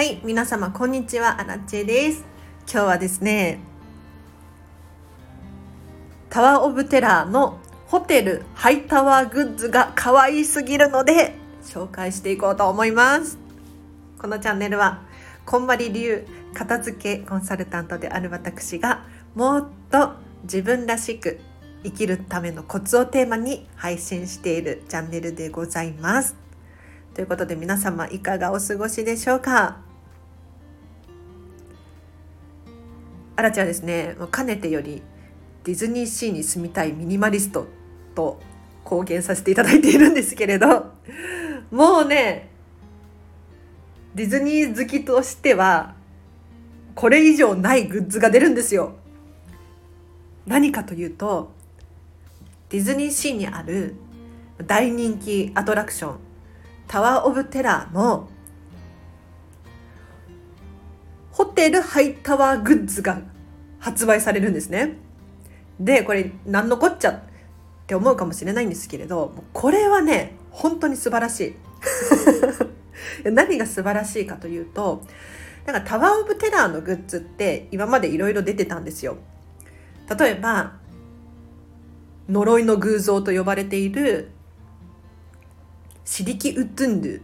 [0.00, 2.24] はい皆様こんにちはアラチェです。
[2.62, 3.60] 今日はですね
[6.30, 13.36] タワーオブテラーのホテルハイタワーグッズが可愛すぎるので紹介していこうと思います。
[14.18, 15.02] このチャンネルは
[15.44, 19.04] こんまり流片付けコンサルタントである私が
[19.34, 20.14] もっと
[20.44, 21.40] 自分らしく
[21.84, 26.36] 生きるためのコツをテーマに配信しているチャンネルでございます。
[27.12, 29.89] ということで皆様いかがお過ごしでしょうか？
[33.40, 34.16] あらちゃんですね。
[34.30, 35.02] かねてより
[35.64, 37.68] ディズニーシーに住みたいミニマリスト
[38.14, 38.38] と
[38.84, 40.92] 公言させていただいているんですけれど
[41.70, 42.50] もうね
[44.14, 45.94] ディズニー好きとしては
[46.94, 48.96] これ以上ないグッズが出るんですよ。
[50.46, 51.52] 何かというと
[52.68, 53.94] ディズニーシーにある
[54.66, 56.16] 大人気アトラクション
[56.88, 58.28] タワー・オブ・テラーの
[61.32, 63.22] ホテルハイタワーグッズが
[63.80, 64.96] 発売されるんですね。
[65.80, 67.20] でこれ何のこっちゃっ
[67.86, 71.54] て思うかもしれないんですけれどこれはね本当に素晴らしい。
[73.24, 75.02] 何が素晴らしいかというと
[75.66, 79.16] なんかタワー・オブ・テラーのグッズって今までいろいろ出てたんですよ。
[80.18, 80.74] 例えば
[82.28, 84.30] 呪いの偶像と呼ばれている
[86.04, 87.22] シリキ・ウッドゥンドゥっ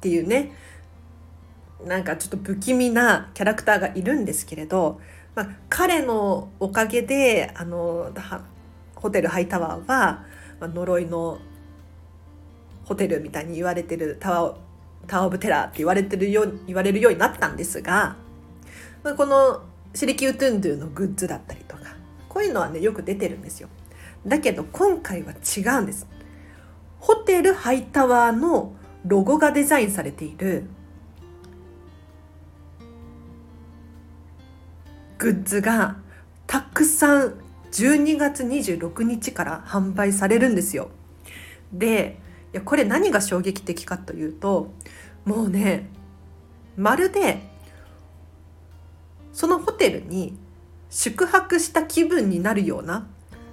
[0.00, 0.52] ていうね
[1.86, 5.00] なんかちょっと不気味なキャラクターがいるんですけれど、
[5.34, 8.12] まあ、彼のおかげであの
[8.94, 10.24] ホテルハイタワーは、
[10.60, 11.38] まあ、呪いの
[12.84, 14.56] ホテルみたいに言われてるタワー
[15.06, 18.16] タワー・オブ・テラーって言われてるよう言われるようになったんですが、
[19.02, 19.62] まあ、この
[19.94, 21.82] シリキ・ウッドゥンドゥのグッズだったりとか
[22.28, 23.68] こういうのはねよく出てるんですよ。
[24.26, 26.06] だけど今回は違うんです。
[27.00, 30.66] ホテルハイタワーのロゴがデザインされている
[35.22, 35.98] グッズが
[36.48, 37.34] たくさん
[37.70, 40.90] 12月26日から販売されるんですよ。
[41.72, 42.18] で
[42.52, 44.72] いやこれ何が衝撃的かというと
[45.24, 45.88] もうね
[46.76, 47.48] まるで
[49.32, 50.36] そのホテルに
[50.90, 53.06] 宿泊した気分になるような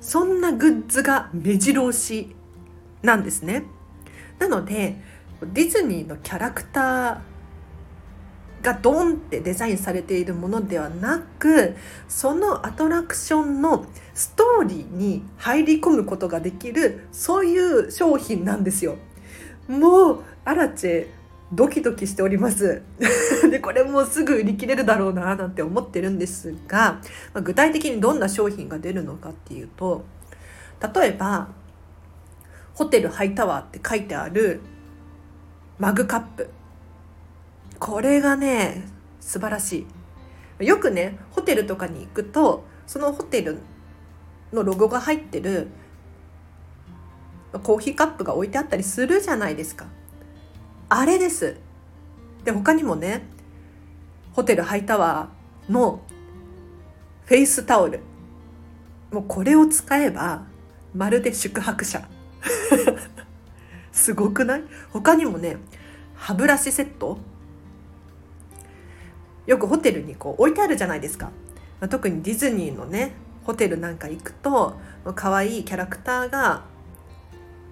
[0.00, 2.36] そんなグッズが目白押し
[3.02, 3.64] なんですね。
[4.38, 5.00] なので
[5.42, 7.35] ディズニーのキャラクター
[8.66, 11.76] がドンってデザインされているものではなく
[12.08, 18.96] そのアトラクションのストーリーに入り込むことができるそういう商品なんですよ。
[19.68, 21.06] もうアラチェ
[21.52, 22.82] ドキドキしております
[23.50, 27.00] でこれもうすぐ売り切れるだろうななんて思ってるんですが、
[27.32, 30.04] まあ、具体的にどんな商品が出るのかっていうと
[30.94, 31.48] 例えば
[32.74, 34.60] ホテルハイタワーって書いてある
[35.78, 36.50] マグカップ
[37.78, 38.84] これがね
[39.20, 39.86] 素晴らし
[40.60, 40.66] い。
[40.66, 43.58] よくねホテルとかに行くとそのホテル
[44.52, 45.68] のロゴが入ってる
[47.62, 49.86] コーヒーカップが置いてあったりするじゃないですか。
[50.88, 51.56] あれです。
[52.44, 53.26] で他にもね
[54.32, 56.02] ホテルハイタワーの
[57.24, 58.00] フェイスタオル。
[59.12, 60.46] もうこれを使えば
[60.94, 62.08] まるで宿泊者。
[63.92, 64.64] すごくない？
[64.90, 65.56] 他にもね
[66.14, 67.18] 歯ブラシセット
[69.46, 71.26] よくホテルにこう置いてあるじゃないですか、
[71.80, 73.12] まあ、特にディズニーのね
[73.44, 74.76] ホテルなんか行くと
[75.14, 76.64] 可愛いキャラクターが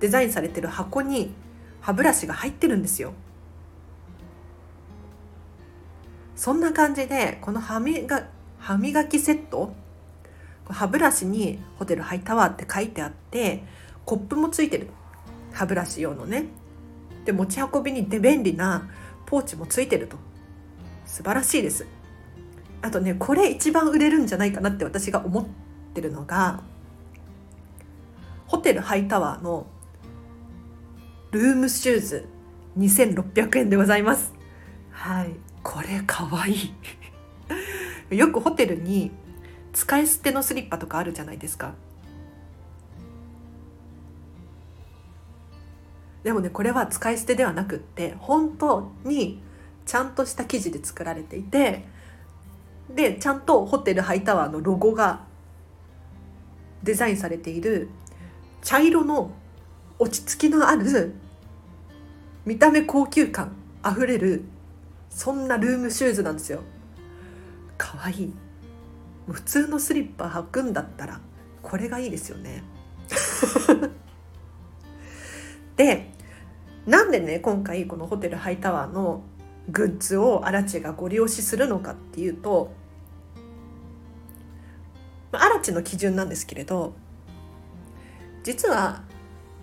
[0.00, 1.32] デザインされてる箱に
[1.80, 3.14] 歯ブラシが入ってるんですよ。
[6.36, 8.24] そんな感じでこの歯磨
[8.58, 9.72] 歯磨きセット
[10.68, 13.62] 歯ブラシにホテルハイタワーって書いてあって
[14.04, 14.88] コップもついてる。
[15.52, 16.46] 歯ブラシ用のね。
[17.24, 18.90] で持ち運びに便利な
[19.26, 20.16] ポーチもついてると。
[21.12, 21.86] 素晴らしいです。
[22.80, 25.46] あとねこれ一番売れるんじゃないかなって私が思っ
[25.92, 26.62] てるのが
[28.46, 29.66] ホテルハイタワーの
[31.30, 32.28] ルームシューズ
[32.78, 34.32] 2600円でございます。
[34.90, 35.34] はい。
[35.62, 36.54] これかわい
[38.08, 38.16] い。
[38.16, 39.10] よくホテルに
[39.74, 41.74] 使い捨てのスリッパとかあるじゃないですか。
[46.22, 49.42] でもねこれは使い捨てではなくって本当に
[49.86, 51.84] ちゃんとした生地で作られていて
[52.90, 55.20] でちゃんとホテルハイタワーのロゴが
[56.82, 57.88] デザインされている
[58.62, 59.32] 茶色の
[59.98, 61.14] 落ち着きのある
[62.44, 63.52] 見た目高級感
[63.82, 64.44] あふれる
[65.10, 66.60] そんなルームシューズなんですよ。
[67.76, 68.34] かわいい。
[69.28, 71.20] 普通のスリッパ履くんだったら
[71.62, 72.64] これがいいですよね。
[75.76, 76.10] で
[76.86, 79.22] なんでね今回このホテルハイタワーの
[79.68, 82.72] グッズをアラチェがご利用しするのかっていうと
[85.32, 86.94] アラチェの基準なんですけれど
[88.42, 89.02] 実は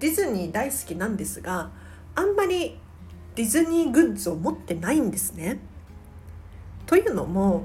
[0.00, 1.70] ディズニー大好きなんですが
[2.14, 2.78] あんまり
[3.34, 5.58] ディズニーグッズを持ってないんですね。
[6.86, 7.64] というのも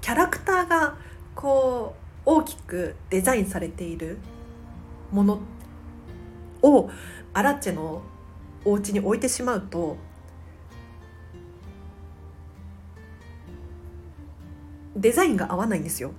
[0.00, 0.96] キャラクターが
[1.34, 1.94] こ
[2.24, 4.18] う大きくデザインされている
[5.12, 5.40] もの
[6.62, 6.90] を
[7.34, 8.02] アラチェの
[8.68, 9.96] お家に置いてしまうと
[14.94, 16.12] デザインが合わないんですよ。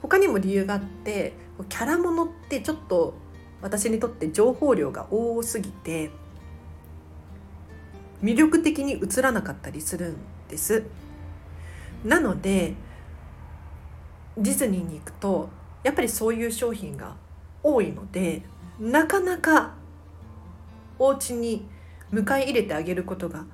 [0.00, 1.32] 他にも理由があって
[1.68, 3.14] キャラものってちょっと
[3.60, 6.10] 私にとって情報量が多すぎて
[8.22, 10.16] 魅力的に映らなかったりするん
[10.48, 10.84] です
[12.04, 12.74] なので
[14.36, 15.48] ディズニーに行くと
[15.82, 17.16] やっぱりそういう商品が
[17.62, 18.42] 多いので
[18.80, 19.74] なかなか
[20.98, 21.66] お家に
[22.12, 23.44] 迎え入れてあげることが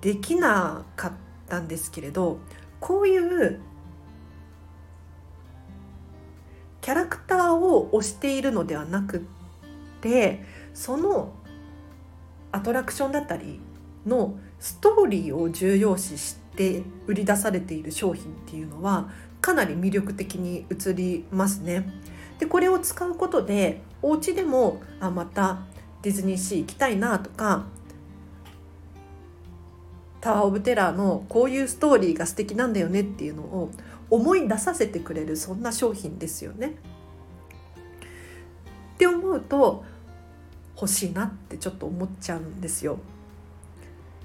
[0.00, 1.12] できなかっ
[1.48, 2.38] たんですけれど
[2.80, 3.60] こういう
[6.80, 9.20] キャラクターを推しているのではなくっ
[10.00, 10.44] て
[10.74, 11.32] その
[12.52, 13.60] アトラクションだったり
[14.06, 19.08] のストーリーを重要視して売り出されている商品っていうのは
[19.40, 21.88] かなり魅力的に映りますね。
[22.38, 25.60] でこれを使うことでお家でもあまた
[26.02, 27.64] ディズニーシー行きたいなとか
[30.20, 33.70] タワー・オブ・テラーのこういうストーリーが素敵なんだよねっていうのを
[34.10, 36.74] 思い出させてくれるそんな商品ですよね。
[38.94, 39.84] って思うと
[40.76, 42.98] 欲しいなってちょっと思っちゃうんですよ。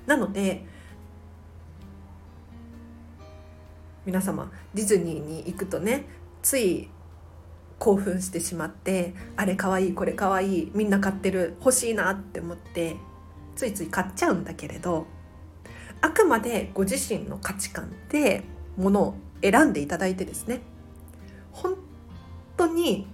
[0.05, 0.65] なので
[4.05, 6.03] 皆様ディズニーに行くとね
[6.41, 6.89] つい
[7.79, 12.97] 興奮してしまってあれかわいいこれかわいいみんな買ってる欲しいなって思って
[13.55, 15.07] ついつい買っちゃうんだけれど
[16.01, 18.43] あくまでご自身の価値観で
[18.77, 20.61] ものを選んでいただいてですね。
[21.51, 21.75] 本
[22.55, 23.07] 当に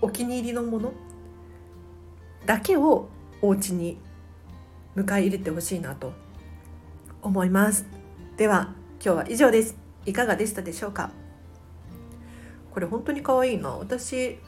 [0.00, 0.92] お気に入りのもの
[2.46, 3.08] だけを
[3.42, 3.98] お家に
[4.96, 6.12] 迎え入れてほしいなと
[7.22, 7.86] 思います。
[8.36, 8.74] では
[9.04, 9.76] 今日は以上です。
[10.06, 11.10] いかがでしたでしょうか？
[12.78, 13.70] これ本当に可愛いな。
[13.70, 14.38] 私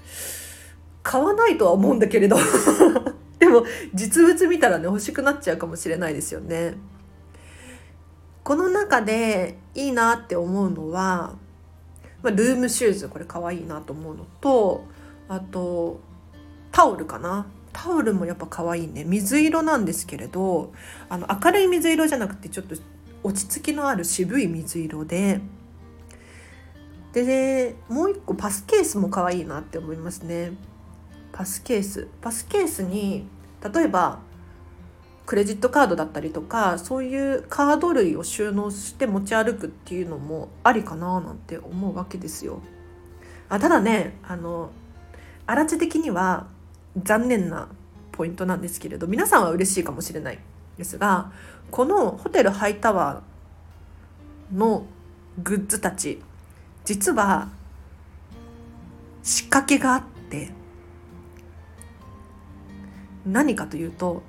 [1.02, 2.36] 買わないとは思うんだけれど。
[3.40, 6.74] でも実物見たらね欲しくなっちゃうかもしれないですよね。
[8.44, 11.34] この中でいいなって思うのは、
[12.22, 14.84] まあ、ルームシューズこれ可愛いなと思うのと
[15.28, 16.00] あと
[16.70, 17.46] タオルかな。
[17.72, 19.02] タオルもやっぱ可愛いね。
[19.04, 20.72] 水色なんですけれど
[21.08, 22.76] あの明るい水色じゃなくてちょっと
[23.24, 25.40] 落ち着きのある渋い水色で
[27.12, 30.52] でもう一個パスケースも可愛いなって思いますね。
[31.32, 32.08] パスケース。
[32.20, 33.26] パスケースに
[33.74, 34.20] 例えば
[35.26, 42.60] クレジットカードだったりとかそういうカード類を収納して持ち歩くっていうのもありかななんて思うわけですよ。
[43.48, 44.70] あただねあの
[45.46, 46.46] 荒地的には
[46.96, 47.68] 残念な
[48.12, 50.38] ポイントなんですけれど皆さんは嬉しいかもしれない
[50.78, 51.32] ですが
[51.70, 54.86] このホテルハイタワーの
[55.42, 56.20] グッズたち
[56.90, 57.48] 実は
[59.22, 60.50] 仕掛けがあって
[63.24, 64.24] 何かというと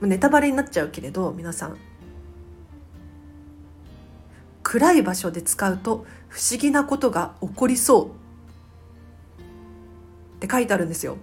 [0.00, 1.76] ネタバレになっちゃうけれど皆さん。
[4.62, 8.06] 暗い場所で使うと不思議なことが起こりそう。
[10.36, 11.18] って書いてあるんですよ。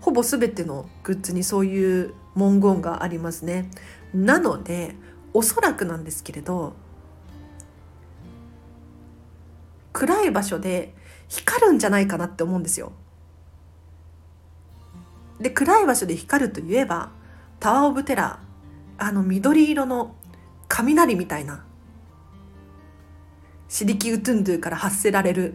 [0.00, 3.72] ほぼ全てのグッズにそういう文言がありますね。
[4.14, 4.94] なので
[5.34, 6.74] おそらくなんですけれど
[10.00, 10.94] 暗い場所で
[11.28, 12.92] 光るんじゃないかなって思うんですよ。
[15.38, 17.10] で暗い場所で光るといえば
[17.58, 20.14] タワー・オブ・テラーあの緑色の
[20.68, 21.66] 雷みたいな
[23.68, 25.54] シリキ・ウトゥンドゥから発せられる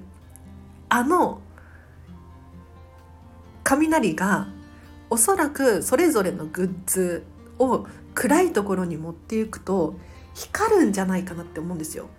[0.89, 1.41] あの
[3.63, 4.47] 雷が
[5.09, 7.25] おそらくそれぞれのグッズ
[7.57, 9.95] を暗いところに持っていくと
[10.35, 12.09] 光るんじゃないかなって思うんですよ。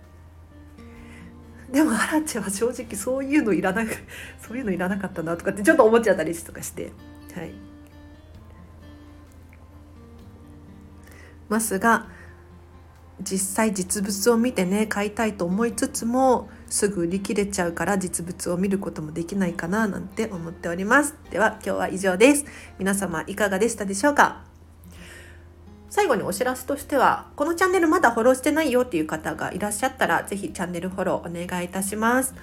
[1.71, 3.89] でもアラチェは正直そういうのいらなく
[4.41, 6.91] そういうのいらなかったなとかってちょっと思っちゃったりとかして。
[7.35, 7.51] はい。
[11.49, 12.07] ますが
[13.21, 21.15] 実際実物を見てね買いたいと思いつつもすぐ売り切れちゃうから実物を見ることもできないかななんて思っております。
[21.31, 22.45] では今日は以上です。
[22.79, 24.46] 皆様いかがでしたでしょうか？
[25.89, 32.35] 最後にお知らせとしてはこのチャンネルまだフォローしてないよっていう方がいらっしゃったら是非チャンネルフォローお願いいたします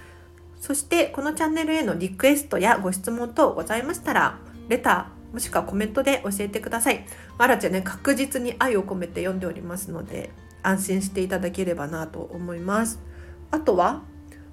[0.60, 7.04] そしてこのチャンネルへのリクエストやご質問等ございましたらレターもしくはコメントで教えてください。
[7.38, 10.30] マラちゃんね確実に愛を込めて読んでおりますので
[10.62, 13.00] 安心していただければなと思います。
[13.50, 14.02] あとは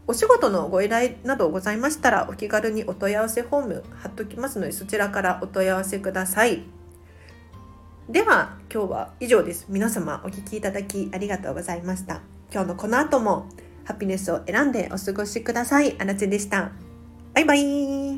[0.08, 6.81] お仕事のご依頼などございましたらお気軽にお問い合わせフォーム貼っておきますのでそちらからお問い合わせください。
[8.10, 9.68] では今日は以上です。
[9.70, 12.22] 皆様お聞きいただきありがとうございました。
[12.52, 13.48] 今日のこの後も
[13.86, 15.96] ハピネスを選んでお過ごしください。
[16.00, 16.72] あらちでした。
[17.34, 18.11] バイバイ